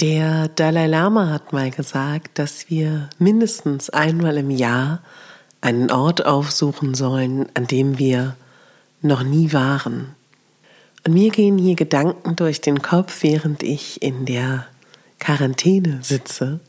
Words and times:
Der 0.00 0.48
Dalai 0.48 0.88
Lama 0.88 1.30
hat 1.30 1.54
mal 1.54 1.70
gesagt, 1.70 2.38
dass 2.38 2.68
wir 2.68 3.08
mindestens 3.18 3.88
einmal 3.88 4.36
im 4.36 4.50
Jahr 4.50 5.00
einen 5.62 5.90
Ort 5.90 6.26
aufsuchen 6.26 6.94
sollen, 6.94 7.46
an 7.54 7.66
dem 7.66 7.98
wir 7.98 8.36
noch 9.00 9.22
nie 9.22 9.54
waren. 9.54 10.14
Und 11.06 11.14
mir 11.14 11.30
gehen 11.30 11.56
hier 11.56 11.76
Gedanken 11.76 12.36
durch 12.36 12.60
den 12.60 12.82
Kopf, 12.82 13.22
während 13.22 13.62
ich 13.62 14.02
in 14.02 14.26
der 14.26 14.66
Quarantäne 15.18 16.00
sitze, 16.02 16.60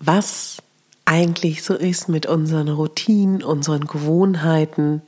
was 0.00 0.56
eigentlich 1.04 1.62
so 1.62 1.74
ist 1.74 2.08
mit 2.08 2.26
unseren 2.26 2.68
Routinen, 2.68 3.44
unseren 3.44 3.86
Gewohnheiten 3.86 5.00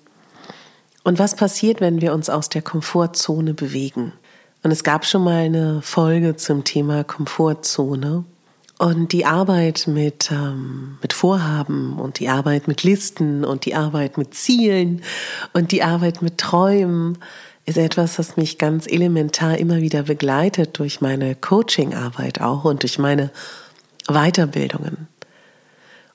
und 1.03 1.19
was 1.19 1.35
passiert, 1.35 1.81
wenn 1.81 2.01
wir 2.01 2.15
uns 2.15 2.31
aus 2.31 2.49
der 2.49 2.63
Komfortzone 2.63 3.55
bewegen. 3.55 4.13
Und 4.63 4.71
es 4.71 4.83
gab 4.83 5.07
schon 5.07 5.25
mal 5.25 5.45
eine 5.45 5.83
Folge 5.83 6.37
zum 6.37 6.65
Thema 6.65 7.05
Komfortzone. 7.05 8.25
Und 8.79 9.13
die 9.13 9.27
Arbeit 9.27 9.89
mit, 9.89 10.31
ähm, 10.31 10.99
mit 11.03 11.13
Vorhaben 11.13 11.99
und 11.99 12.21
die 12.21 12.29
Arbeit 12.29 12.69
mit 12.69 12.85
Listen 12.85 13.45
und 13.45 13.65
die 13.65 13.75
Arbeit 13.75 14.19
mit 14.19 14.35
Zielen 14.35 15.03
und 15.53 15.73
die 15.73 15.83
Arbeit 15.83 16.23
mit 16.23 16.39
Träumen 16.39 17.19
ist 17.67 17.77
etwas, 17.77 18.17
das 18.17 18.37
mich 18.37 18.57
ganz 18.57 18.87
elementar 18.87 19.59
immer 19.59 19.79
wieder 19.79 20.05
begleitet 20.05 20.79
durch 20.79 21.01
meine 21.01 21.35
Coaching-Arbeit 21.35 22.41
auch 22.41 22.65
und 22.65 22.83
durch 22.83 22.99
meine 22.99 23.31
Weiterbildungen. 24.07 25.09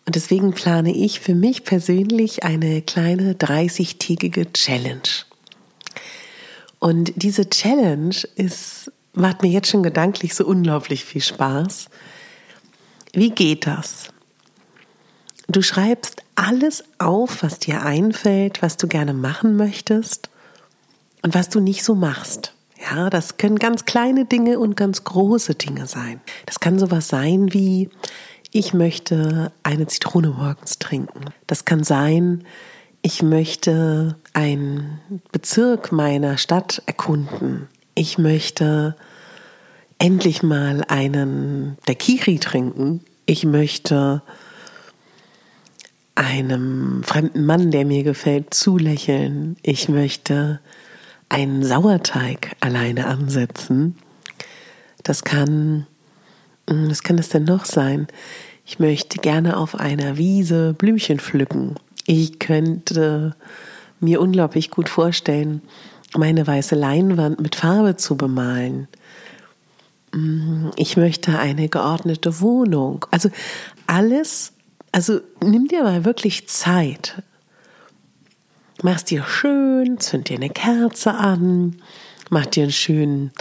Und 0.05 0.15
deswegen 0.15 0.53
plane 0.53 0.93
ich 0.93 1.19
für 1.19 1.35
mich 1.35 1.63
persönlich 1.65 2.43
eine 2.43 2.81
kleine 2.81 3.33
30-tägige 3.33 4.51
Challenge. 4.53 5.25
Und 6.83 7.13
diese 7.15 7.49
Challenge 7.49 8.13
ist, 8.35 8.91
macht 9.13 9.41
mir 9.41 9.47
jetzt 9.47 9.69
schon 9.69 9.83
gedanklich 9.83 10.35
so 10.35 10.45
unglaublich 10.45 11.05
viel 11.05 11.21
Spaß. 11.21 11.85
Wie 13.13 13.29
geht 13.29 13.67
das? 13.67 14.09
Du 15.47 15.61
schreibst 15.61 16.23
alles 16.35 16.83
auf, 16.99 17.41
was 17.41 17.59
dir 17.59 17.83
einfällt, 17.83 18.61
was 18.61 18.75
du 18.75 18.89
gerne 18.89 19.13
machen 19.13 19.55
möchtest 19.55 20.29
und 21.21 21.33
was 21.33 21.47
du 21.47 21.61
nicht 21.61 21.85
so 21.85 21.95
machst. 21.95 22.53
Ja, 22.91 23.09
das 23.09 23.37
können 23.37 23.59
ganz 23.59 23.85
kleine 23.85 24.25
Dinge 24.25 24.59
und 24.59 24.75
ganz 24.75 25.05
große 25.05 25.55
Dinge 25.55 25.87
sein. 25.87 26.19
Das 26.47 26.59
kann 26.59 26.79
sowas 26.79 27.07
sein 27.07 27.53
wie, 27.53 27.91
ich 28.51 28.73
möchte 28.73 29.53
eine 29.63 29.87
Zitrone 29.87 30.31
morgens 30.31 30.79
trinken. 30.79 31.27
Das 31.47 31.63
kann 31.63 31.85
sein, 31.85 32.43
ich 33.01 33.23
möchte 33.23 34.17
einen 34.33 34.99
Bezirk 35.31 35.91
meiner 35.91 36.37
Stadt 36.37 36.81
erkunden. 36.85 37.67
Ich 37.95 38.17
möchte 38.17 38.95
endlich 39.99 40.43
mal 40.43 40.83
einen 40.87 41.77
Daiquiri 41.85 42.39
trinken. 42.39 43.01
Ich 43.25 43.45
möchte 43.45 44.21
einem 46.15 47.03
fremden 47.03 47.45
Mann, 47.45 47.71
der 47.71 47.85
mir 47.85 48.03
gefällt, 48.03 48.53
zulächeln. 48.53 49.55
Ich 49.61 49.89
möchte 49.89 50.59
einen 51.29 51.63
Sauerteig 51.63 52.55
alleine 52.59 53.07
ansetzen. 53.07 53.95
Das 55.03 55.23
kann, 55.23 55.87
hm, 56.69 56.89
was 56.89 57.03
kann 57.03 57.17
es 57.17 57.29
denn 57.29 57.43
noch 57.45 57.65
sein? 57.65 58.07
Ich 58.65 58.79
möchte 58.79 59.19
gerne 59.19 59.57
auf 59.57 59.75
einer 59.75 60.17
Wiese 60.17 60.73
Blümchen 60.73 61.19
pflücken. 61.19 61.75
Ich 62.05 62.39
könnte 62.39 63.35
mir 64.03 64.21
unglaublich 64.21 64.69
gut 64.69 64.89
vorstellen, 64.89 65.61
meine 66.15 66.45
weiße 66.45 66.75
Leinwand 66.75 67.39
mit 67.39 67.55
Farbe 67.55 67.95
zu 67.95 68.15
bemalen. 68.15 68.87
Mm, 70.11 70.69
ich 70.75 70.97
möchte 70.97 71.39
eine 71.39 71.69
geordnete 71.69 72.39
Wohnung. 72.39 73.05
Also 73.09 73.29
alles, 73.87 74.53
also 74.91 75.19
nimm 75.41 75.67
dir 75.67 75.83
mal 75.83 76.05
wirklich 76.05 76.47
Zeit. 76.47 77.23
Mach's 78.81 79.05
dir 79.05 79.23
schön, 79.23 79.99
zünd 79.99 80.29
dir 80.29 80.37
eine 80.37 80.49
Kerze 80.49 81.13
an, 81.13 81.77
mach 82.29 82.45
dir 82.45 82.63
einen 82.63 82.71
schönen 82.71 83.31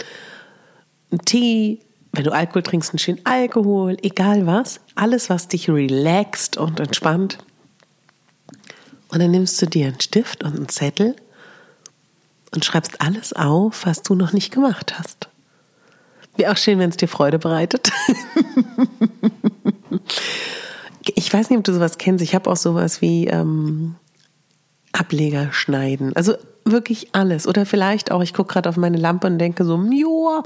Tee, 1.25 1.79
wenn 2.11 2.23
du 2.23 2.31
Alkohol 2.31 2.63
trinkst, 2.63 2.91
einen 2.91 2.99
schönen 2.99 3.25
Alkohol, 3.25 3.97
egal 4.01 4.45
was. 4.45 4.79
Alles, 4.95 5.29
was 5.29 5.47
dich 5.47 5.69
relaxt 5.69 6.57
und 6.57 6.79
entspannt. 6.79 7.39
Und 9.13 9.19
dann 9.19 9.29
nimmst 9.29 9.61
du 9.61 9.67
dir 9.67 9.87
einen 9.87 10.01
Stift 10.01 10.43
und 10.43 10.55
einen 10.55 10.69
Zettel 10.69 11.15
und 12.51 12.65
schreibst 12.65 12.99
alles 12.99 13.33
auf, 13.33 13.85
was 13.85 14.01
du 14.01 14.15
noch 14.15 14.33
nicht 14.33 14.51
gemacht 14.51 14.97
hast. 14.97 15.29
Wäre 16.35 16.51
auch 16.51 16.57
schön, 16.57 16.79
wenn 16.79 16.89
es 16.89 16.97
dir 16.97 17.07
Freude 17.07 17.37
bereitet. 17.37 17.91
ich 21.15 21.31
weiß 21.31 21.51
nicht, 21.51 21.59
ob 21.59 21.63
du 21.63 21.75
sowas 21.75 21.99
kennst. 21.99 22.23
Ich 22.23 22.33
habe 22.33 22.49
auch 22.49 22.57
sowas 22.57 23.01
wie 23.01 23.27
ähm, 23.27 23.93
Ableger 24.93 25.53
schneiden. 25.53 26.15
Also 26.15 26.33
wirklich 26.65 27.13
alles. 27.13 27.47
Oder 27.47 27.67
vielleicht 27.67 28.11
auch, 28.11 28.23
ich 28.23 28.33
gucke 28.33 28.53
gerade 28.53 28.69
auf 28.69 28.77
meine 28.77 28.97
Lampe 28.97 29.27
und 29.27 29.37
denke 29.37 29.63
so, 29.63 29.77
joa, 29.77 30.41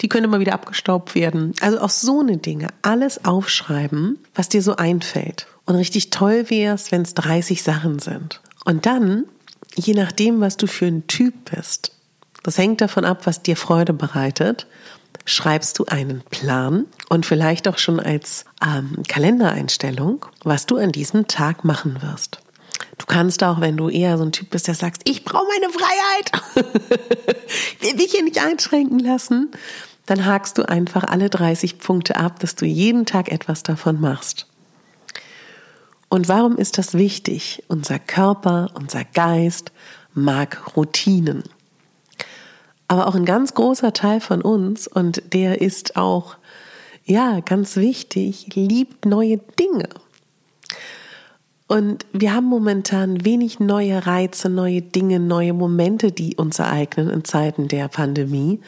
die 0.00 0.08
könnte 0.08 0.28
mal 0.28 0.38
wieder 0.38 0.54
abgestaubt 0.54 1.16
werden. 1.16 1.54
Also 1.60 1.80
auch 1.80 1.90
so 1.90 2.20
eine 2.20 2.36
Dinge. 2.36 2.68
Alles 2.82 3.24
aufschreiben, 3.24 4.20
was 4.32 4.48
dir 4.48 4.62
so 4.62 4.76
einfällt. 4.76 5.48
Und 5.66 5.76
richtig 5.76 6.10
toll 6.10 6.50
wäre 6.50 6.74
es, 6.74 6.92
wenn 6.92 7.02
es 7.02 7.14
30 7.14 7.62
Sachen 7.62 7.98
sind. 7.98 8.40
Und 8.64 8.86
dann, 8.86 9.24
je 9.74 9.94
nachdem, 9.94 10.40
was 10.40 10.56
du 10.56 10.66
für 10.66 10.86
ein 10.86 11.06
Typ 11.06 11.50
bist, 11.54 11.92
das 12.42 12.58
hängt 12.58 12.80
davon 12.80 13.04
ab, 13.04 13.26
was 13.26 13.42
dir 13.42 13.56
Freude 13.56 13.94
bereitet, 13.94 14.66
schreibst 15.24 15.78
du 15.78 15.86
einen 15.86 16.22
Plan 16.30 16.86
und 17.08 17.24
vielleicht 17.24 17.66
auch 17.68 17.78
schon 17.78 17.98
als 17.98 18.44
ähm, 18.64 19.02
Kalendereinstellung, 19.08 20.26
was 20.42 20.66
du 20.66 20.76
an 20.76 20.92
diesem 20.92 21.26
Tag 21.26 21.64
machen 21.64 22.02
wirst. 22.02 22.40
Du 22.98 23.06
kannst 23.06 23.42
auch, 23.42 23.60
wenn 23.60 23.76
du 23.76 23.88
eher 23.88 24.18
so 24.18 24.24
ein 24.24 24.32
Typ 24.32 24.50
bist, 24.50 24.68
der 24.68 24.74
sagst, 24.74 25.02
ich 25.04 25.24
brauche 25.24 25.46
meine 25.48 25.72
Freiheit, 25.72 26.66
will 27.80 27.96
dich 27.96 28.12
hier 28.12 28.22
nicht 28.22 28.44
einschränken 28.44 28.98
lassen, 28.98 29.50
dann 30.06 30.26
hakst 30.26 30.58
du 30.58 30.68
einfach 30.68 31.04
alle 31.04 31.30
30 31.30 31.78
Punkte 31.78 32.16
ab, 32.16 32.38
dass 32.40 32.54
du 32.54 32.66
jeden 32.66 33.06
Tag 33.06 33.32
etwas 33.32 33.62
davon 33.62 34.00
machst. 34.00 34.46
Und 36.14 36.28
warum 36.28 36.56
ist 36.58 36.78
das 36.78 36.94
wichtig? 36.94 37.64
Unser 37.66 37.98
Körper, 37.98 38.70
unser 38.74 39.02
Geist 39.02 39.72
mag 40.12 40.76
Routinen. 40.76 41.42
Aber 42.86 43.08
auch 43.08 43.16
ein 43.16 43.24
ganz 43.24 43.54
großer 43.54 43.92
Teil 43.92 44.20
von 44.20 44.40
uns, 44.40 44.86
und 44.86 45.34
der 45.34 45.60
ist 45.60 45.96
auch, 45.96 46.36
ja, 47.04 47.40
ganz 47.40 47.74
wichtig, 47.74 48.46
liebt 48.54 49.06
neue 49.06 49.38
Dinge. 49.58 49.88
Und 51.66 52.06
wir 52.12 52.32
haben 52.32 52.46
momentan 52.46 53.24
wenig 53.24 53.58
neue 53.58 54.06
Reize, 54.06 54.48
neue 54.48 54.82
Dinge, 54.82 55.18
neue 55.18 55.52
Momente, 55.52 56.12
die 56.12 56.36
uns 56.36 56.60
ereignen 56.60 57.10
in 57.10 57.24
Zeiten 57.24 57.66
der 57.66 57.88
Pandemie. 57.88 58.60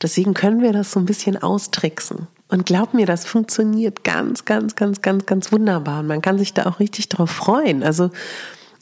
Deswegen 0.00 0.32
können 0.32 0.62
wir 0.62 0.72
das 0.72 0.90
so 0.90 1.00
ein 1.00 1.04
bisschen 1.04 1.36
austricksen. 1.36 2.28
Und 2.48 2.64
glaub 2.64 2.94
mir, 2.94 3.06
das 3.06 3.24
funktioniert 3.24 4.04
ganz, 4.04 4.44
ganz, 4.44 4.76
ganz, 4.76 5.02
ganz, 5.02 5.26
ganz 5.26 5.52
wunderbar. 5.52 6.00
Und 6.00 6.06
man 6.06 6.22
kann 6.22 6.38
sich 6.38 6.54
da 6.54 6.66
auch 6.66 6.78
richtig 6.78 7.08
drauf 7.08 7.30
freuen. 7.30 7.82
Also 7.82 8.10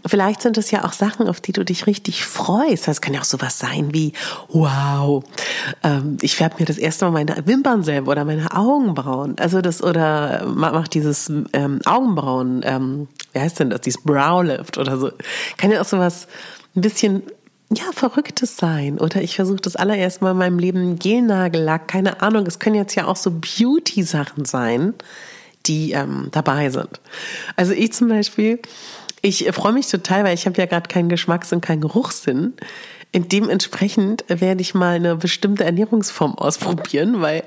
Vielleicht 0.06 0.42
sind 0.42 0.58
es 0.58 0.70
ja 0.70 0.84
auch 0.84 0.92
Sachen, 0.92 1.28
auf 1.28 1.40
die 1.40 1.52
du 1.52 1.64
dich 1.64 1.86
richtig 1.86 2.26
freust. 2.26 2.88
Das 2.88 3.00
kann 3.00 3.14
ja 3.14 3.20
auch 3.20 3.24
sowas 3.24 3.58
sein 3.58 3.94
wie, 3.94 4.12
wow, 4.48 5.24
ähm, 5.82 6.18
ich 6.20 6.36
färbe 6.36 6.56
mir 6.58 6.66
das 6.66 6.76
erste 6.76 7.06
Mal 7.06 7.24
meine 7.24 7.46
Wimpern 7.46 7.82
selber 7.82 8.12
oder 8.12 8.26
meine 8.26 8.54
Augenbrauen. 8.54 9.38
Also 9.38 9.62
das, 9.62 9.82
oder 9.82 10.44
mach 10.46 10.88
dieses 10.88 11.32
ähm, 11.54 11.80
Augenbrauen, 11.86 12.60
ähm, 12.64 13.08
wie 13.32 13.40
heißt 13.40 13.60
denn 13.60 13.70
das, 13.70 13.80
dieses 13.80 14.02
Browlift 14.02 14.76
oder 14.76 14.98
so. 14.98 15.10
Kann 15.56 15.70
ja 15.70 15.80
auch 15.80 15.86
sowas 15.86 16.28
ein 16.76 16.82
bisschen 16.82 17.22
ja, 17.72 17.84
Verrücktes 17.92 18.56
sein. 18.56 18.98
Oder 18.98 19.22
ich 19.22 19.36
versuche 19.36 19.60
das 19.60 19.76
allererst 19.76 20.22
mal 20.22 20.32
in 20.32 20.38
meinem 20.38 20.58
Leben 20.58 20.98
Gelnagellack, 20.98 21.88
keine 21.88 22.22
Ahnung. 22.22 22.46
Es 22.46 22.58
können 22.58 22.76
jetzt 22.76 22.94
ja 22.94 23.06
auch 23.06 23.16
so 23.16 23.30
Beauty-Sachen 23.30 24.44
sein, 24.44 24.94
die 25.66 25.92
ähm, 25.92 26.28
dabei 26.30 26.70
sind. 26.70 27.00
Also 27.56 27.72
ich 27.72 27.92
zum 27.92 28.08
Beispiel 28.08 28.60
ich 29.24 29.50
freue 29.52 29.72
mich 29.72 29.86
total, 29.86 30.22
weil 30.24 30.34
ich 30.34 30.44
habe 30.44 30.60
ja 30.60 30.66
gerade 30.66 30.86
keinen 30.86 31.08
Geschmacks- 31.08 31.52
und 31.54 31.62
keinen 31.62 31.80
Geruchssinn. 31.80 32.52
Und 33.14 33.32
dementsprechend 33.32 34.22
werde 34.28 34.60
ich 34.60 34.74
mal 34.74 34.96
eine 34.96 35.16
bestimmte 35.16 35.64
Ernährungsform 35.64 36.34
ausprobieren, 36.34 37.22
weil 37.22 37.42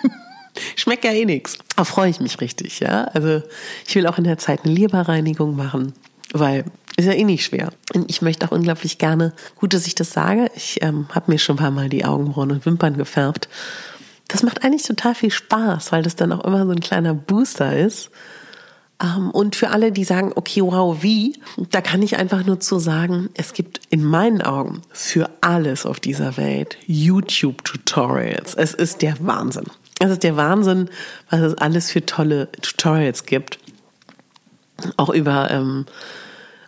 schmeckt 0.76 1.04
ja 1.04 1.12
eh 1.12 1.26
nichts. 1.26 1.58
Da 1.76 1.84
freue 1.84 2.08
ich 2.08 2.20
mich 2.20 2.40
richtig, 2.40 2.80
ja. 2.80 3.04
Also 3.12 3.42
ich 3.86 3.94
will 3.94 4.06
auch 4.06 4.16
in 4.16 4.24
der 4.24 4.38
Zeit 4.38 4.60
eine 4.64 4.72
Leberreinigung 4.72 5.56
machen, 5.56 5.92
weil 6.34 6.64
ist 6.96 7.06
ja 7.06 7.12
eh 7.12 7.24
nicht 7.24 7.44
schwer. 7.44 7.72
Und 7.94 8.08
ich 8.10 8.22
möchte 8.22 8.46
auch 8.46 8.52
unglaublich 8.52 8.98
gerne, 8.98 9.32
gut, 9.56 9.74
dass 9.74 9.86
ich 9.86 9.94
das 9.94 10.12
sage, 10.12 10.50
ich 10.54 10.80
ähm, 10.82 11.08
habe 11.12 11.32
mir 11.32 11.38
schon 11.38 11.56
ein 11.56 11.58
paar 11.58 11.70
Mal 11.70 11.88
die 11.88 12.04
Augenbrauen 12.04 12.52
und 12.52 12.66
Wimpern 12.66 12.96
gefärbt. 12.96 13.48
Das 14.28 14.42
macht 14.42 14.62
eigentlich 14.64 14.84
total 14.84 15.14
viel 15.14 15.30
Spaß, 15.30 15.90
weil 15.90 16.02
das 16.02 16.14
dann 16.14 16.32
auch 16.32 16.44
immer 16.44 16.66
so 16.66 16.72
ein 16.72 16.80
kleiner 16.80 17.14
Booster 17.14 17.76
ist 17.76 18.10
ähm, 19.02 19.30
und 19.30 19.56
für 19.56 19.70
alle, 19.70 19.92
die 19.92 20.04
sagen, 20.04 20.32
okay, 20.34 20.60
wow, 20.62 21.02
wie, 21.02 21.34
da 21.70 21.80
kann 21.80 22.02
ich 22.02 22.16
einfach 22.16 22.44
nur 22.44 22.60
zu 22.60 22.78
sagen, 22.78 23.30
es 23.34 23.52
gibt 23.52 23.80
in 23.90 24.04
meinen 24.04 24.42
Augen 24.42 24.82
für 24.92 25.30
alles 25.40 25.86
auf 25.86 26.00
dieser 26.00 26.36
Welt 26.36 26.78
YouTube-Tutorials. 26.86 28.54
Es 28.54 28.74
ist 28.74 29.02
der 29.02 29.16
Wahnsinn. 29.20 29.66
Es 30.00 30.10
ist 30.10 30.22
der 30.22 30.36
Wahnsinn, 30.36 30.90
was 31.30 31.40
es 31.40 31.54
alles 31.54 31.90
für 31.90 32.04
tolle 32.04 32.50
Tutorials 32.60 33.26
gibt. 33.26 33.58
Auch 34.96 35.10
über, 35.10 35.50
ähm, 35.50 35.86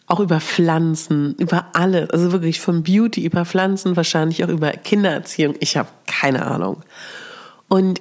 auch 0.07 0.21
über 0.21 0.41
Pflanzen, 0.41 1.35
über 1.39 1.67
alles. 1.73 2.11
Also 2.11 2.33
wirklich 2.33 2.61
von 2.61 2.83
Beauty 2.83 3.25
über 3.25 3.45
Pflanzen, 3.45 3.97
wahrscheinlich 3.97 4.45
auch 4.45 4.49
über 4.49 4.71
Kindererziehung. 4.71 5.55
Ich 5.61 5.77
habe 5.77 5.89
keine 6.07 6.47
Ahnung. 6.47 6.83
Und 7.69 8.01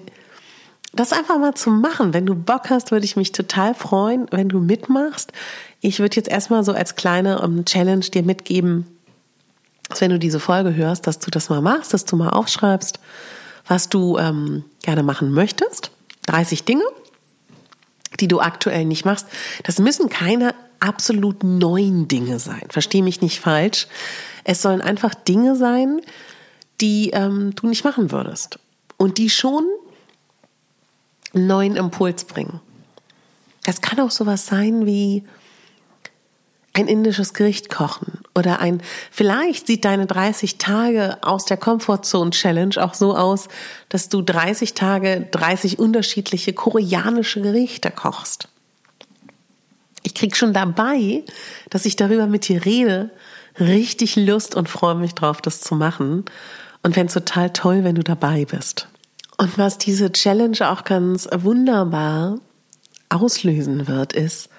das 0.96 1.12
einfach 1.12 1.38
mal 1.38 1.54
zu 1.54 1.70
machen. 1.70 2.14
Wenn 2.14 2.26
du 2.26 2.36
Bock 2.36 2.70
hast, 2.70 2.92
würde 2.92 3.06
ich 3.06 3.16
mich 3.18 3.32
total 3.32 3.76
freuen, 3.76 4.28
wenn 4.32 4.48
du 4.48 4.60
mitmachst. 4.60 5.34
Ich 5.82 6.00
würde 6.00 6.16
jetzt 6.16 6.30
erstmal 6.30 6.64
so 6.64 6.72
als 6.72 6.96
kleine 6.96 7.42
um, 7.42 7.66
Challenge 7.66 8.06
dir 8.06 8.24
mitgeben, 8.24 8.86
dass 9.90 10.02
wenn 10.02 10.12
du 10.12 10.20
diese 10.20 10.40
Folge 10.40 10.74
hörst, 10.74 11.06
dass 11.06 11.20
du 11.20 11.30
das 11.30 11.50
mal 11.50 11.62
machst, 11.62 11.94
dass 11.94 12.06
du 12.06 12.16
mal 12.16 12.30
aufschreibst, 12.30 13.00
was 13.68 13.90
du 13.90 14.18
ähm, 14.18 14.64
gerne 14.84 15.04
machen 15.04 15.32
möchtest. 15.32 15.92
30 16.28 16.64
Dinge, 16.64 16.84
die 18.20 18.28
du 18.28 18.40
aktuell 18.40 18.86
nicht 18.86 19.06
machst. 19.06 19.28
Das 19.64 19.80
müssen 19.80 20.10
keine 20.10 20.56
absolut 20.80 21.44
neuen 21.44 22.08
Dinge 22.08 22.40
sein. 22.40 22.64
Versteh 22.70 23.02
mich 23.02 23.22
nicht 23.22 23.40
falsch. 23.40 23.88
Es 24.44 24.62
sollen 24.62 24.82
einfach 24.82 25.14
Dinge 25.16 25.56
sein, 25.56 26.02
die 26.82 27.12
ähm, 27.12 27.56
du 27.56 27.68
nicht 27.68 27.84
machen 27.84 28.12
würdest. 28.12 28.60
Und 28.98 29.18
die 29.18 29.30
schon 29.30 29.66
einen 31.34 31.48
neuen 31.48 31.76
Impuls 31.76 32.26
bringen. 32.26 32.60
Das 33.64 33.82
kann 33.82 34.00
auch 34.00 34.12
sowas 34.12 34.46
sein 34.46 34.86
wie 34.86 35.24
ein 36.74 36.88
indisches 36.88 37.34
Gericht 37.34 37.70
kochen 37.70 38.25
oder 38.38 38.60
ein, 38.60 38.82
vielleicht 39.12 39.68
sieht 39.68 39.86
deine 39.86 40.06
30 40.06 40.58
Tage 40.58 41.18
aus 41.22 41.46
der 41.46 41.58
Comfortzone 41.58 42.32
Challenge 42.32 42.76
auch 42.78 42.94
so 42.94 43.16
aus, 43.16 43.48
dass 43.90 44.10
du 44.10 44.22
30 44.22 44.74
Tage 44.74 45.28
30 45.32 45.80
unterschiedliche 45.80 46.54
koreanische 46.54 47.42
Gerichte 47.42 47.92
kochst. 47.92 48.50
Ich 50.04 50.14
krieg 50.14 50.36
schon 50.36 50.54
dabei, 50.54 51.24
dass 51.70 51.86
ich 51.86 51.96
darüber 51.96 52.28
mit 52.28 52.48
dir 52.48 52.66
rede, 52.66 53.10
richtig 53.60 54.18
Lust 54.18 54.54
und 54.54 54.70
freue 54.70 54.96
mich 54.96 55.16
drauf, 55.16 55.42
das 55.42 55.62
zu 55.62 55.76
machen 55.76 56.26
und 56.84 56.94
fände 56.94 57.12
total 57.14 57.52
toll, 57.52 57.84
wenn 57.84 57.96
du 57.96 58.04
dabei 58.04 58.46
bist. 58.46 58.88
Und 59.38 59.58
was 59.58 59.78
diese 59.78 60.12
Challenge 60.12 60.70
auch 60.70 60.84
ganz 60.84 61.28
wunderbar 61.34 62.40
auslösen 63.10 63.88
wird, 63.88 64.14
ist, 64.14 64.50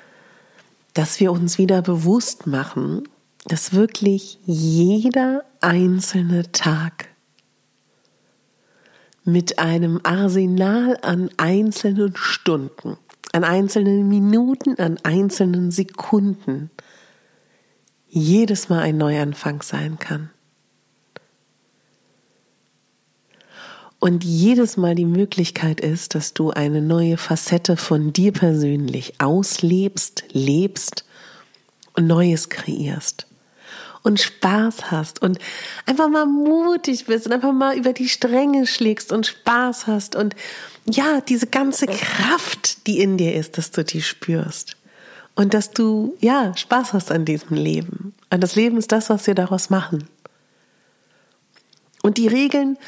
dass 0.95 1.21
wir 1.21 1.31
uns 1.31 1.59
wieder 1.59 1.83
bewusst 1.83 2.47
machen, 2.47 3.07
dass 3.49 3.73
wirklich 3.73 4.39
jeder 4.45 5.45
einzelne 5.61 6.51
Tag 6.51 7.09
mit 9.25 9.59
einem 9.59 10.01
Arsenal 10.03 10.99
an 11.03 11.31
einzelnen 11.37 12.15
Stunden, 12.17 12.97
an 13.33 13.45
einzelnen 13.45 14.09
Minuten, 14.09 14.79
an 14.81 14.99
einzelnen 15.05 15.71
Sekunden 15.71 16.71
jedes 18.09 18.69
Mal 18.69 18.81
ein 18.81 18.97
Neuanfang 18.97 19.63
sein 19.63 19.99
kann. 19.99 20.31
und 23.99 24.25
jedes 24.25 24.77
Mal 24.77 24.95
die 24.95 25.07
Möglichkeit 25.07 25.81
ist, 25.81 26.15
dass 26.15 26.35
du 26.35 26.51
eine 26.51 26.83
neue 26.83 27.17
Facette 27.17 27.79
von 27.79 28.13
dir 28.13 28.31
persönlich 28.31 29.15
auslebst, 29.21 30.25
lebst 30.33 31.07
und 31.95 32.07
Neues 32.07 32.51
kreierst 32.51 33.27
und 34.07 34.21
Spaß 34.21 34.93
hast 34.93 35.21
und 35.21 35.41
einfach 35.85 36.09
mal 36.09 36.27
mutig 36.27 37.07
bist 37.07 37.27
und 37.27 37.33
einfach 37.33 37.53
mal 37.53 37.77
über 37.77 37.93
die 37.93 38.09
Stränge 38.09 38.65
schlägst 38.69 39.11
und 39.11 39.27
Spaß 39.27 39.89
hast 39.89 40.15
und 40.15 40.37
ja, 40.89 41.21
diese 41.21 41.49
ganze 41.49 41.87
Kraft, 41.87 42.87
die 42.87 43.01
in 43.01 43.19
dir 43.19 43.35
ist, 43.35 43.59
dass 43.59 43.73
du 43.73 43.83
die 43.83 44.03
spürst 44.03 44.77
und 45.35 45.55
dass 45.55 45.73
du 45.73 46.17
ja 46.21 46.57
Spaß 46.57 46.93
hast 46.93 47.11
an 47.11 47.25
diesem 47.25 47.57
Leben. 47.57 48.15
Und 48.31 48.45
das 48.45 48.55
Leben 48.55 48.79
ist 48.79 48.93
das, 48.93 49.11
was 49.11 49.27
wir 49.27 49.35
daraus 49.35 49.71
machen. 49.71 50.09
Und 52.05 52.17
die 52.17 52.29
Regeln 52.29 52.79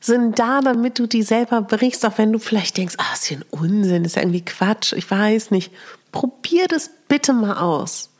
sind 0.00 0.40
da, 0.40 0.60
damit 0.60 0.98
du 0.98 1.06
die 1.06 1.22
selber 1.22 1.62
brichst, 1.62 2.04
auch 2.04 2.18
wenn 2.18 2.32
du 2.32 2.40
vielleicht 2.40 2.76
denkst, 2.76 2.96
ah, 2.98 3.14
ist 3.14 3.30
ja 3.30 3.36
ein 3.36 3.44
Unsinn, 3.50 4.04
ist 4.04 4.16
ja 4.16 4.22
irgendwie 4.22 4.44
Quatsch, 4.44 4.92
ich 4.92 5.08
weiß 5.08 5.52
nicht. 5.52 5.72
Probier 6.10 6.66
das 6.66 6.90
bitte 7.06 7.32
mal 7.32 7.58
aus. 7.58 8.10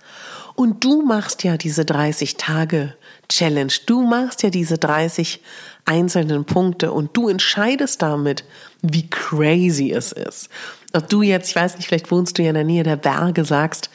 Und 0.54 0.84
du 0.84 1.02
machst 1.02 1.42
ja 1.42 1.56
diese 1.56 1.84
30 1.84 2.37
Tage 2.37 2.94
Challenge. 3.28 3.73
Du 3.87 4.02
machst 4.02 4.42
ja 4.42 4.50
diese 4.50 4.78
30 4.78 5.40
einzelnen 5.84 6.44
Punkte 6.44 6.92
und 6.92 7.16
du 7.16 7.28
entscheidest 7.28 8.02
damit, 8.02 8.44
wie 8.82 9.08
crazy 9.08 9.90
es 9.90 10.12
ist. 10.12 10.49
Ob 10.92 11.08
du 11.08 11.23
jetzt, 11.23 11.49
ich 11.49 11.56
weiß 11.56 11.76
nicht, 11.76 11.88
vielleicht 11.88 12.11
wohnst 12.11 12.38
du 12.38 12.42
ja 12.42 12.50
in 12.50 12.54
der 12.54 12.64
Nähe 12.64 12.84
der 12.84 12.96
Berge, 12.96 13.44
sagst, 13.44 13.90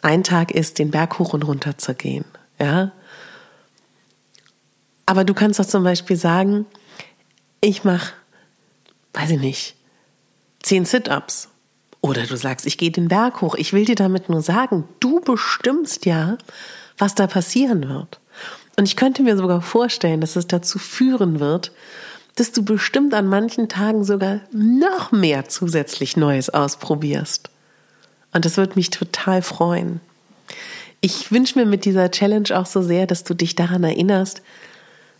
ein 0.00 0.24
Tag 0.24 0.52
ist, 0.52 0.78
den 0.78 0.90
Berg 0.90 1.18
hoch 1.18 1.34
und 1.34 1.42
runter 1.42 1.76
zu 1.76 1.94
gehen. 1.94 2.24
Ja? 2.58 2.92
Aber 5.04 5.24
du 5.24 5.34
kannst 5.34 5.60
auch 5.60 5.66
zum 5.66 5.84
Beispiel 5.84 6.16
sagen, 6.16 6.66
ich 7.60 7.84
mache, 7.84 8.12
weiß 9.12 9.30
ich 9.30 9.40
nicht, 9.40 9.76
zehn 10.62 10.84
Sit-ups. 10.84 11.48
Oder 12.00 12.26
du 12.26 12.36
sagst, 12.36 12.66
ich 12.66 12.78
gehe 12.78 12.90
den 12.90 13.08
Berg 13.08 13.40
hoch. 13.40 13.54
Ich 13.56 13.72
will 13.72 13.84
dir 13.84 13.96
damit 13.96 14.28
nur 14.28 14.40
sagen, 14.40 14.84
du 15.00 15.20
bestimmst 15.20 16.06
ja, 16.06 16.38
was 16.96 17.14
da 17.14 17.26
passieren 17.26 17.88
wird. 17.88 18.20
Und 18.76 18.84
ich 18.84 18.96
könnte 18.96 19.22
mir 19.22 19.36
sogar 19.36 19.60
vorstellen, 19.60 20.20
dass 20.20 20.36
es 20.36 20.46
dazu 20.46 20.78
führen 20.78 21.40
wird, 21.40 21.72
dass 22.36 22.52
du 22.52 22.64
bestimmt 22.64 23.14
an 23.14 23.26
manchen 23.26 23.68
Tagen 23.68 24.04
sogar 24.04 24.40
noch 24.52 25.10
mehr 25.10 25.48
zusätzlich 25.48 26.16
Neues 26.16 26.50
ausprobierst. 26.50 27.50
Und 28.32 28.44
das 28.44 28.56
wird 28.56 28.76
mich 28.76 28.90
total 28.90 29.42
freuen. 29.42 30.00
Ich 31.00 31.32
wünsche 31.32 31.58
mir 31.58 31.66
mit 31.66 31.84
dieser 31.84 32.10
Challenge 32.10 32.56
auch 32.56 32.66
so 32.66 32.82
sehr, 32.82 33.06
dass 33.06 33.24
du 33.24 33.34
dich 33.34 33.56
daran 33.56 33.82
erinnerst, 33.82 34.42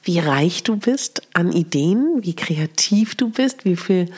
wie 0.05 0.21
reich 0.21 0.63
du 0.63 0.77
bist 0.77 1.23
an 1.35 1.53
Ideen, 1.53 2.19
wie 2.21 2.35
kreativ 2.35 3.17
du 3.17 3.31
bist, 3.31 3.65
wie 3.65 3.77
viel, 3.77 4.11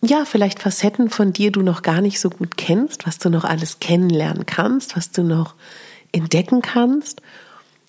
ja, 0.00 0.24
vielleicht 0.24 0.60
Facetten 0.60 1.10
von 1.10 1.32
dir 1.32 1.50
du 1.50 1.62
noch 1.62 1.82
gar 1.82 2.00
nicht 2.00 2.20
so 2.20 2.30
gut 2.30 2.56
kennst, 2.56 3.06
was 3.06 3.18
du 3.18 3.30
noch 3.30 3.44
alles 3.44 3.80
kennenlernen 3.80 4.46
kannst, 4.46 4.96
was 4.96 5.10
du 5.10 5.22
noch 5.22 5.54
entdecken 6.12 6.62
kannst. 6.62 7.20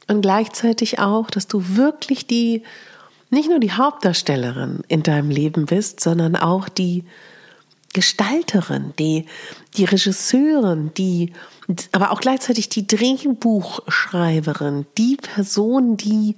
Und 0.08 0.22
gleichzeitig 0.22 1.00
auch, 1.00 1.30
dass 1.30 1.48
du 1.48 1.76
wirklich 1.76 2.26
die, 2.26 2.64
nicht 3.30 3.48
nur 3.48 3.60
die 3.60 3.74
Hauptdarstellerin 3.74 4.82
in 4.88 5.04
deinem 5.04 5.30
Leben 5.30 5.68
bist, 5.68 6.00
sondern 6.00 6.36
auch 6.36 6.68
die 6.68 7.04
Gestalterin, 7.94 8.94
die, 8.98 9.26
die 9.78 9.86
Regisseurin, 9.86 10.92
die, 10.98 11.34
aber 11.92 12.12
auch 12.12 12.22
gleichzeitig 12.22 12.70
die 12.70 12.88
Drehbuchschreiberin, 12.88 14.88
die 14.98 15.18
Person, 15.18 15.96
die 15.96 16.38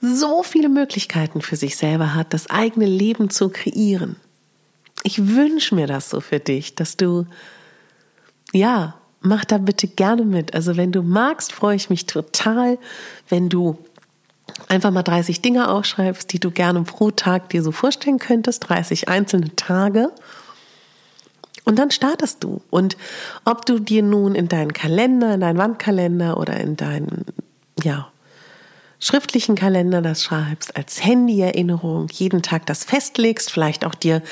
so 0.00 0.44
viele 0.44 0.68
Möglichkeiten 0.68 1.42
für 1.42 1.56
sich 1.56 1.76
selber 1.76 2.14
hat, 2.14 2.32
das 2.32 2.48
eigene 2.48 2.86
Leben 2.86 3.30
zu 3.30 3.48
kreieren. 3.48 4.16
Ich 5.06 5.28
wünsche 5.28 5.76
mir 5.76 5.86
das 5.86 6.10
so 6.10 6.20
für 6.20 6.40
dich, 6.40 6.74
dass 6.74 6.96
du, 6.96 7.26
ja, 8.52 8.96
mach 9.20 9.44
da 9.44 9.58
bitte 9.58 9.86
gerne 9.86 10.24
mit. 10.24 10.52
Also 10.52 10.76
wenn 10.76 10.90
du 10.90 11.02
magst, 11.02 11.52
freue 11.52 11.76
ich 11.76 11.90
mich 11.90 12.06
total, 12.06 12.76
wenn 13.28 13.48
du 13.48 13.78
einfach 14.66 14.90
mal 14.90 15.04
30 15.04 15.42
Dinge 15.42 15.68
aufschreibst, 15.68 16.32
die 16.32 16.40
du 16.40 16.50
gerne 16.50 16.82
pro 16.82 17.12
Tag 17.12 17.50
dir 17.50 17.62
so 17.62 17.70
vorstellen 17.70 18.18
könntest, 18.18 18.68
30 18.68 19.08
einzelne 19.08 19.54
Tage. 19.54 20.10
Und 21.64 21.78
dann 21.78 21.92
startest 21.92 22.42
du. 22.42 22.60
Und 22.70 22.96
ob 23.44 23.64
du 23.64 23.78
dir 23.78 24.02
nun 24.02 24.34
in 24.34 24.48
deinen 24.48 24.72
Kalender, 24.72 25.34
in 25.34 25.40
deinen 25.40 25.58
Wandkalender 25.58 26.36
oder 26.36 26.58
in 26.58 26.76
deinen, 26.76 27.26
ja, 27.80 28.08
schriftlichen 28.98 29.54
Kalender 29.54 30.02
das 30.02 30.22
schreibst, 30.22 30.76
als 30.76 31.04
Handyerinnerung, 31.04 32.08
jeden 32.12 32.42
Tag 32.42 32.66
das 32.66 32.84
festlegst, 32.84 33.50
vielleicht 33.50 33.84
auch 33.84 33.94
dir 33.94 34.22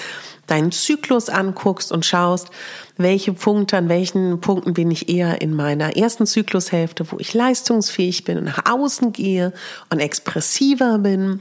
deinen 0.47 0.73
Zyklus 0.73 1.29
anguckst 1.29 1.91
und 1.91 2.05
schaust, 2.05 2.51
welche 2.97 3.33
Punkte, 3.33 3.77
an 3.77 3.89
welchen 3.89 4.41
Punkten 4.41 4.75
bin 4.75 4.91
ich 4.91 5.09
eher 5.09 5.41
in 5.41 5.55
meiner 5.55 5.97
ersten 5.97 6.27
Zyklushälfte, 6.27 7.11
wo 7.11 7.19
ich 7.19 7.35
leistungsfähig 7.35 8.25
bin 8.25 8.39
und 8.39 8.45
nach 8.45 8.71
außen 8.71 9.13
gehe 9.13 9.53
und 9.91 10.01
expressiver 10.01 10.99
bin. 10.99 11.41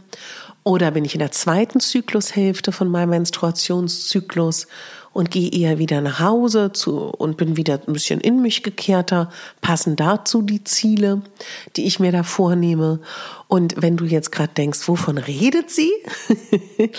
Oder 0.63 0.91
bin 0.91 1.03
ich 1.03 1.13
in 1.13 1.19
der 1.19 1.31
zweiten 1.31 1.81
Zyklushälfte 1.81 2.71
von 2.71 2.87
meinem 2.87 3.09
Menstruationszyklus 3.09 4.67
und 5.13 5.31
gehe 5.31 5.51
eher 5.51 5.77
wieder 5.77 6.01
nach 6.01 6.19
Hause 6.19 6.73
zu, 6.73 6.97
und 6.97 7.37
bin 7.37 7.55
wieder 7.55 7.79
ein 7.87 7.93
bisschen 7.93 8.19
in 8.19 8.41
mich 8.41 8.63
gekehrter, 8.63 9.29
passen 9.61 9.95
dazu 9.95 10.41
die 10.41 10.63
Ziele, 10.63 11.21
die 11.75 11.85
ich 11.85 11.99
mir 11.99 12.11
da 12.11 12.23
vornehme. 12.23 12.99
Und 13.47 13.75
wenn 13.81 13.95
du 13.95 14.05
jetzt 14.05 14.31
gerade 14.31 14.53
denkst, 14.53 14.87
wovon 14.87 15.17
redet 15.17 15.69
sie? 15.69 15.91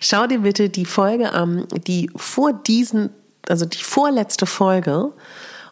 Schau 0.00 0.26
dir 0.26 0.40
bitte 0.40 0.68
die 0.68 0.84
Folge 0.84 1.32
an, 1.32 1.66
die 1.86 2.10
vor 2.16 2.52
diesen, 2.52 3.10
also 3.48 3.64
die 3.64 3.82
vorletzte 3.82 4.46
Folge, 4.46 5.12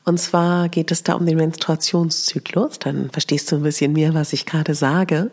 und 0.05 0.19
zwar 0.19 0.71
geht 0.71 0.91
es 0.91 1.03
da 1.03 1.15
um 1.15 1.27
den 1.27 1.37
Menstruationszyklus. 1.37 2.79
Dann 2.79 3.11
verstehst 3.11 3.53
du 3.53 3.57
ein 3.57 3.63
bisschen 3.63 3.93
mehr, 3.93 4.15
was 4.15 4.33
ich 4.33 4.47
gerade 4.47 4.75
sage. 4.75 5.31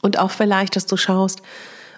Und 0.00 0.18
auch 0.18 0.30
vielleicht, 0.30 0.76
dass 0.76 0.86
du 0.86 0.96
schaust, 0.96 1.42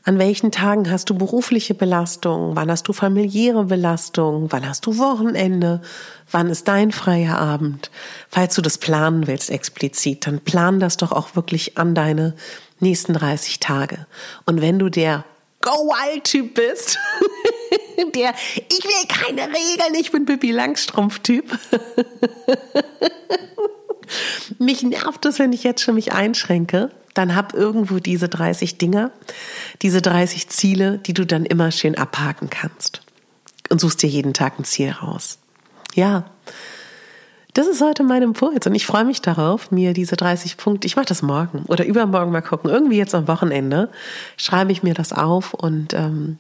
an 0.07 0.21
welchen 0.21 0.53
Tagen 0.53 0.89
hast 0.89 1.11
du 1.11 1.15
berufliche 1.15 1.75
Belastung? 1.75 2.55
Wann 2.55 2.71
hast 2.71 2.87
du 2.87 2.93
familiäre 2.93 3.65
Belastung? 3.65 4.53
Wann 4.53 4.67
hast 4.67 4.87
du 4.87 4.99
Wochenende? 4.99 5.83
Wann 6.31 6.49
ist 6.49 6.69
dein 6.69 6.93
freier 6.93 7.39
Abend? 7.39 7.91
Falls 8.29 8.55
du 8.55 8.63
das 8.63 8.79
planen 8.79 9.27
willst 9.27 9.51
explizit, 9.51 10.29
dann 10.29 10.39
plan 10.39 10.79
das 10.79 10.97
doch 10.97 11.11
auch 11.11 11.35
wirklich 11.35 11.77
an 11.77 11.97
deine 11.97 12.37
nächsten 12.79 13.15
30 13.15 13.59
Tage. 13.59 14.07
Und 14.45 14.61
wenn 14.61 14.79
du 14.79 14.91
der 14.91 15.25
Go-Wild-Typ 15.63 16.55
bist, 16.55 17.01
der 18.15 18.33
ich 18.69 18.85
will 18.85 19.09
keine 19.09 19.49
Regeln, 19.49 19.95
ich 19.99 20.13
bin 20.13 20.25
Bibi 20.25 20.53
Langstrumpf-Typ. 20.53 21.59
mich 24.59 24.83
nervt 24.83 25.25
es, 25.27 25.39
wenn 25.39 25.53
ich 25.53 25.65
jetzt 25.65 25.83
schon 25.83 25.95
mich 25.95 26.13
einschränke 26.13 26.91
dann 27.17 27.35
hab 27.35 27.55
irgendwo 27.55 27.99
diese 27.99 28.29
30 28.29 28.79
Dinger, 28.79 29.11
diese 29.83 30.03
30 30.03 30.49
Ziele, 30.49 30.99
die 30.99 31.15
du 31.15 31.25
dann 31.25 31.47
immer 31.47 31.71
schön 31.71 31.97
abhaken 31.97 32.51
kannst. 32.51 33.01
Und 33.71 33.81
suchst 33.81 34.03
dir 34.03 34.09
jeden 34.09 34.35
Tag 34.35 34.59
ein 34.59 34.65
Ziel 34.65 34.91
raus. 34.91 35.39
Ja, 35.95 36.27
das 37.55 37.67
ist 37.67 37.81
heute 37.81 38.03
mein 38.03 38.23
Impuls 38.23 38.67
und 38.67 38.75
ich 38.75 38.85
freue 38.85 39.07
mich 39.07 39.23
darauf, 39.23 39.71
mir 39.71 39.95
diese 39.95 40.15
30 40.15 40.59
Punkte, 40.59 40.87
ich 40.87 40.97
mache 40.97 41.07
das 41.07 41.23
morgen 41.23 41.65
oder 41.69 41.87
übermorgen 41.87 42.31
mal 42.31 42.43
gucken, 42.43 42.69
irgendwie 42.69 42.99
jetzt 42.99 43.15
am 43.15 43.29
Wochenende, 43.29 43.89
schreibe 44.37 44.73
ich 44.73 44.83
mir 44.83 44.93
das 44.93 45.15
auf 45.15 45.55
und 45.55 45.95
ähm, 45.95 46.39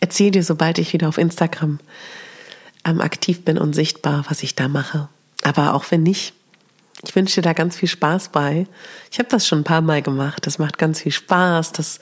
erzähle 0.00 0.32
dir, 0.32 0.42
sobald 0.42 0.78
ich 0.78 0.92
wieder 0.92 1.08
auf 1.08 1.16
Instagram 1.16 1.78
ähm, 2.84 3.00
aktiv 3.00 3.44
bin 3.44 3.56
und 3.56 3.72
sichtbar, 3.72 4.24
was 4.28 4.42
ich 4.42 4.56
da 4.56 4.66
mache. 4.66 5.08
Aber 5.44 5.74
auch 5.74 5.84
wenn 5.90 6.02
nicht, 6.02 6.34
ich 7.04 7.14
wünsche 7.14 7.36
dir 7.36 7.42
da 7.42 7.52
ganz 7.52 7.76
viel 7.76 7.88
Spaß 7.88 8.30
bei. 8.30 8.66
Ich 9.10 9.18
habe 9.18 9.28
das 9.28 9.46
schon 9.46 9.60
ein 9.60 9.64
paar 9.64 9.82
Mal 9.82 10.02
gemacht. 10.02 10.46
Das 10.46 10.58
macht 10.58 10.78
ganz 10.78 11.00
viel 11.00 11.12
Spaß. 11.12 11.72
Das, 11.72 12.00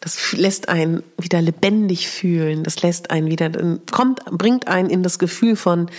das 0.00 0.32
lässt 0.32 0.68
einen 0.68 1.02
wieder 1.18 1.42
lebendig 1.42 2.08
fühlen. 2.08 2.62
Das 2.62 2.82
lässt 2.82 3.10
einen 3.10 3.28
wieder, 3.28 3.50
kommt, 3.90 4.24
bringt 4.26 4.68
einen 4.68 4.90
in 4.90 5.02
das 5.02 5.18
Gefühl 5.18 5.56
von, 5.56 5.90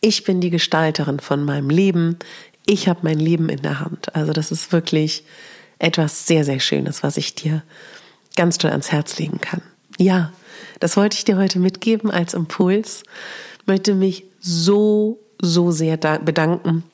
ich 0.00 0.22
bin 0.22 0.40
die 0.40 0.50
Gestalterin 0.50 1.18
von 1.18 1.44
meinem 1.44 1.70
Leben. 1.70 2.18
Ich 2.66 2.88
habe 2.88 3.00
mein 3.02 3.18
Leben 3.18 3.48
in 3.48 3.62
der 3.62 3.80
Hand. 3.80 4.14
Also 4.14 4.32
das 4.32 4.52
ist 4.52 4.70
wirklich 4.70 5.24
etwas 5.80 6.26
sehr, 6.26 6.44
sehr 6.44 6.60
Schönes, 6.60 7.02
was 7.02 7.16
ich 7.16 7.34
dir 7.34 7.62
ganz 8.36 8.58
doll 8.58 8.70
ans 8.70 8.92
Herz 8.92 9.18
legen 9.18 9.40
kann. 9.40 9.62
Ja, 9.98 10.32
das 10.78 10.96
wollte 10.96 11.16
ich 11.16 11.24
dir 11.24 11.36
heute 11.36 11.58
mitgeben 11.58 12.12
als 12.12 12.34
Impuls. 12.34 13.02
Möchte 13.66 13.94
mich 13.94 14.24
so, 14.38 15.18
so 15.40 15.72
sehr 15.72 15.96
bedanken 15.96 16.84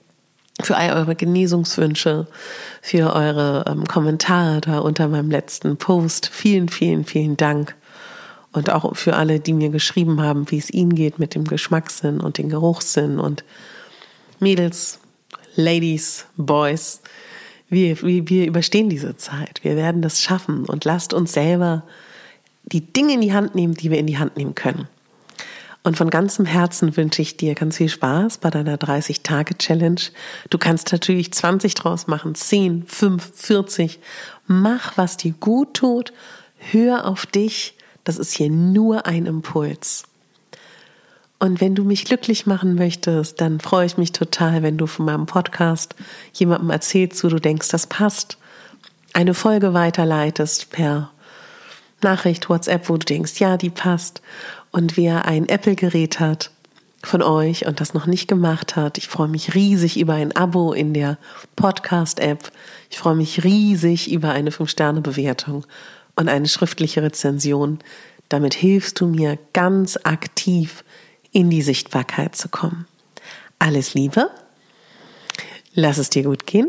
für 0.62 0.76
all 0.76 0.92
eure 0.92 1.14
Genesungswünsche, 1.14 2.26
für 2.80 3.12
eure 3.12 3.64
ähm, 3.68 3.84
Kommentare 3.84 4.60
da 4.60 4.78
unter 4.78 5.08
meinem 5.08 5.30
letzten 5.30 5.76
Post. 5.76 6.30
Vielen, 6.32 6.68
vielen, 6.68 7.04
vielen 7.04 7.36
Dank. 7.36 7.74
Und 8.52 8.70
auch 8.70 8.94
für 8.94 9.16
alle, 9.16 9.40
die 9.40 9.52
mir 9.52 9.70
geschrieben 9.70 10.22
haben, 10.22 10.48
wie 10.50 10.58
es 10.58 10.70
ihnen 10.70 10.94
geht 10.94 11.18
mit 11.18 11.34
dem 11.34 11.44
Geschmackssinn 11.44 12.20
und 12.20 12.38
dem 12.38 12.50
Geruchssinn 12.50 13.18
und 13.18 13.42
Mädels, 14.38 15.00
Ladies, 15.56 16.26
Boys. 16.36 17.00
Wir, 17.68 18.00
wir, 18.02 18.28
wir 18.28 18.46
überstehen 18.46 18.88
diese 18.88 19.16
Zeit. 19.16 19.60
Wir 19.62 19.74
werden 19.74 20.02
das 20.02 20.22
schaffen 20.22 20.66
und 20.66 20.84
lasst 20.84 21.12
uns 21.12 21.32
selber 21.32 21.82
die 22.64 22.80
Dinge 22.80 23.14
in 23.14 23.20
die 23.20 23.32
Hand 23.32 23.54
nehmen, 23.54 23.74
die 23.74 23.90
wir 23.90 23.98
in 23.98 24.06
die 24.06 24.18
Hand 24.18 24.36
nehmen 24.36 24.54
können. 24.54 24.86
Und 25.84 25.98
von 25.98 26.08
ganzem 26.08 26.46
Herzen 26.46 26.96
wünsche 26.96 27.20
ich 27.20 27.36
dir 27.36 27.54
ganz 27.54 27.76
viel 27.76 27.90
Spaß 27.90 28.38
bei 28.38 28.48
deiner 28.48 28.78
30-Tage-Challenge. 28.78 30.00
Du 30.48 30.56
kannst 30.56 30.90
natürlich 30.92 31.30
20 31.30 31.74
draus 31.74 32.06
machen, 32.06 32.34
10, 32.34 32.84
5, 32.86 33.32
40. 33.34 34.00
Mach, 34.46 34.96
was 34.96 35.18
dir 35.18 35.32
gut 35.38 35.74
tut. 35.74 36.14
Hör 36.56 37.06
auf 37.06 37.26
dich. 37.26 37.76
Das 38.02 38.16
ist 38.16 38.32
hier 38.32 38.48
nur 38.48 39.04
ein 39.04 39.26
Impuls. 39.26 40.04
Und 41.38 41.60
wenn 41.60 41.74
du 41.74 41.84
mich 41.84 42.06
glücklich 42.06 42.46
machen 42.46 42.76
möchtest, 42.76 43.42
dann 43.42 43.60
freue 43.60 43.84
ich 43.84 43.98
mich 43.98 44.12
total, 44.12 44.62
wenn 44.62 44.78
du 44.78 44.86
von 44.86 45.04
meinem 45.04 45.26
Podcast 45.26 45.94
jemandem 46.32 46.70
erzählst, 46.70 47.22
wo 47.22 47.28
du 47.28 47.38
denkst, 47.38 47.68
das 47.68 47.86
passt. 47.86 48.38
Eine 49.12 49.34
Folge 49.34 49.74
weiterleitest 49.74 50.70
per 50.70 51.10
Nachricht, 52.04 52.48
WhatsApp, 52.48 52.88
wo 52.88 52.96
du 52.96 53.04
denkst, 53.04 53.40
ja, 53.40 53.56
die 53.56 53.70
passt 53.70 54.22
und 54.70 54.96
wer 54.96 55.24
ein 55.24 55.48
Apple-Gerät 55.48 56.20
hat 56.20 56.50
von 57.02 57.22
euch 57.22 57.66
und 57.66 57.80
das 57.80 57.94
noch 57.94 58.06
nicht 58.06 58.28
gemacht 58.28 58.76
hat, 58.76 58.98
ich 58.98 59.08
freue 59.08 59.28
mich 59.28 59.54
riesig 59.54 59.98
über 59.98 60.14
ein 60.14 60.34
Abo 60.34 60.72
in 60.72 60.94
der 60.94 61.18
Podcast-App. 61.56 62.50
Ich 62.90 62.98
freue 62.98 63.14
mich 63.14 63.44
riesig 63.44 64.10
über 64.10 64.30
eine 64.30 64.50
5-Sterne-Bewertung 64.50 65.66
und 66.16 66.28
eine 66.28 66.48
schriftliche 66.48 67.02
Rezension. 67.02 67.78
Damit 68.28 68.54
hilfst 68.54 69.00
du 69.00 69.06
mir 69.06 69.38
ganz 69.52 69.98
aktiv 70.02 70.84
in 71.32 71.50
die 71.50 71.62
Sichtbarkeit 71.62 72.36
zu 72.36 72.48
kommen. 72.48 72.86
Alles 73.58 73.94
Liebe, 73.94 74.30
lass 75.74 75.98
es 75.98 76.10
dir 76.10 76.22
gut 76.22 76.46
gehen 76.46 76.68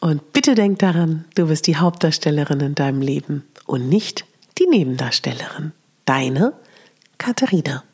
und 0.00 0.32
bitte 0.32 0.54
denk 0.54 0.78
daran, 0.78 1.24
du 1.34 1.48
bist 1.48 1.66
die 1.66 1.76
Hauptdarstellerin 1.76 2.60
in 2.60 2.74
deinem 2.74 3.00
Leben 3.00 3.44
und 3.66 3.88
nicht 3.88 4.24
die 4.58 4.66
Nebendarstellerin. 4.66 5.72
Deine 6.04 6.54
Katharina. 7.18 7.84